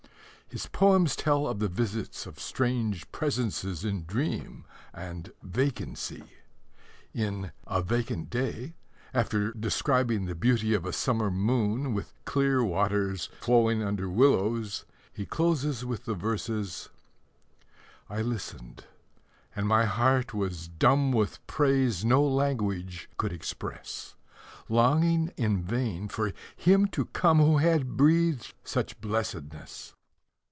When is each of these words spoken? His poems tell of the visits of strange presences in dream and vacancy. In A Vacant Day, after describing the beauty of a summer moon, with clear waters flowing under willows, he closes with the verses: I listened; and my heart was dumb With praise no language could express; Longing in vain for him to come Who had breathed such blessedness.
His 0.53 0.65
poems 0.67 1.15
tell 1.15 1.47
of 1.47 1.59
the 1.59 1.69
visits 1.69 2.25
of 2.25 2.37
strange 2.37 3.09
presences 3.13 3.85
in 3.85 4.03
dream 4.03 4.65
and 4.93 5.31
vacancy. 5.41 6.25
In 7.13 7.53
A 7.67 7.81
Vacant 7.81 8.29
Day, 8.29 8.73
after 9.13 9.53
describing 9.53 10.25
the 10.25 10.35
beauty 10.35 10.73
of 10.73 10.85
a 10.85 10.91
summer 10.91 11.31
moon, 11.31 11.93
with 11.93 12.11
clear 12.25 12.61
waters 12.65 13.29
flowing 13.39 13.81
under 13.81 14.09
willows, 14.09 14.83
he 15.13 15.25
closes 15.25 15.85
with 15.85 16.03
the 16.03 16.15
verses: 16.15 16.89
I 18.09 18.21
listened; 18.21 18.83
and 19.55 19.65
my 19.69 19.85
heart 19.85 20.33
was 20.33 20.67
dumb 20.67 21.13
With 21.13 21.47
praise 21.47 22.03
no 22.03 22.21
language 22.21 23.09
could 23.15 23.31
express; 23.31 24.15
Longing 24.67 25.31
in 25.37 25.61
vain 25.63 26.09
for 26.09 26.33
him 26.57 26.87
to 26.87 27.05
come 27.05 27.37
Who 27.39 27.59
had 27.59 27.95
breathed 27.95 28.53
such 28.65 28.99
blessedness. 28.99 29.93